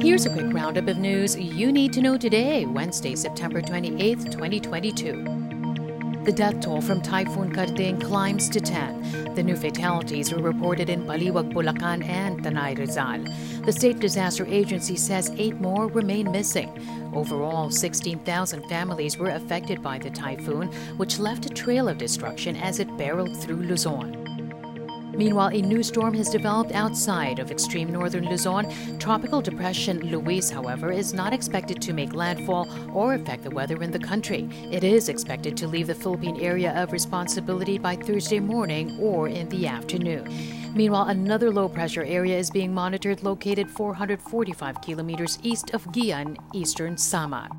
[0.00, 6.24] Here's a quick roundup of news you need to know today, Wednesday, September 28, 2022.
[6.24, 9.34] The death toll from Typhoon Karding climbs to 10.
[9.36, 13.24] The new fatalities were reported in Baliwag, Bulacan and Tanay Rizal.
[13.64, 16.76] The state disaster agency says eight more remain missing.
[17.14, 22.80] Overall, 16,000 families were affected by the typhoon, which left a trail of destruction as
[22.80, 24.19] it barreled through Luzon.
[25.20, 28.72] Meanwhile, a new storm has developed outside of extreme northern Luzon.
[28.98, 33.90] Tropical depression Luis, however, is not expected to make landfall or affect the weather in
[33.90, 34.48] the country.
[34.72, 39.50] It is expected to leave the Philippine area of responsibility by Thursday morning or in
[39.50, 40.24] the afternoon.
[40.74, 46.96] Meanwhile, another low pressure area is being monitored located 445 kilometers east of Guiuan, eastern
[46.96, 47.50] Samar.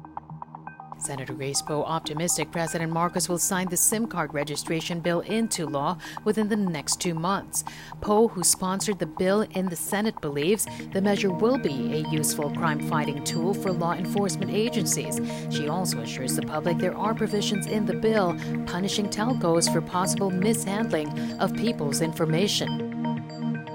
[1.02, 5.98] Senator Grace Poe optimistic President Marcos will sign the SIM card registration bill into law
[6.26, 7.64] within the next two months.
[8.02, 12.52] Poe, who sponsored the bill in the Senate, believes the measure will be a useful
[12.52, 15.20] crime fighting tool for law enforcement agencies.
[15.50, 18.38] She also assures the public there are provisions in the bill
[18.68, 22.91] punishing telcos for possible mishandling of people's information.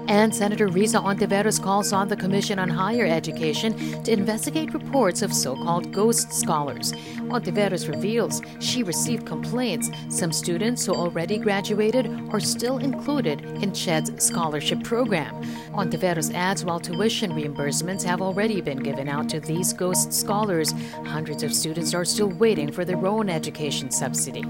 [0.07, 5.33] And Senator Risa Hontiveros calls on the Commission on Higher Education to investigate reports of
[5.33, 6.93] so called ghost scholars.
[7.27, 14.23] Hontiveros reveals she received complaints some students who already graduated are still included in CHED's
[14.23, 15.43] scholarship program.
[15.73, 20.73] Hontiveros adds while tuition reimbursements have already been given out to these ghost scholars,
[21.05, 24.45] hundreds of students are still waiting for their own education subsidy.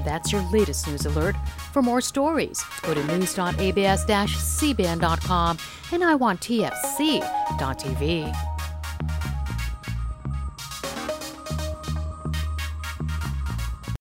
[0.00, 1.36] And that's your latest news alert.
[1.72, 5.58] For more stories, go to news.abs-cbn.com
[5.92, 8.59] and iwanttfc.tv.